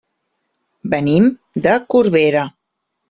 [0.95, 1.29] Venim
[1.67, 2.47] de Corbera.